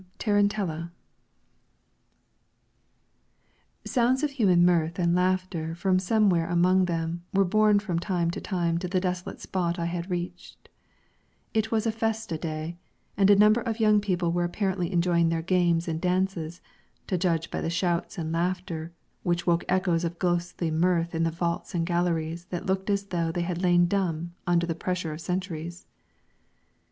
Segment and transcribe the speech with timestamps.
[0.01, 0.91] FROM 'TARANTELLA'
[3.85, 8.41] Sounds of human mirth and laughter from somewhere among them were borne from time to
[8.41, 10.69] time to the desolate spot I had reached.
[11.53, 12.77] It was a Festa day,
[13.15, 16.61] and a number of young people were apparently enjoying their games and dances,
[17.05, 18.91] to judge by the shouts and laughter
[19.21, 23.31] which woke echoes of ghostly mirth in the vaults and galleries that looked as though
[23.31, 25.85] they had lain dumb under the pressure of centuries.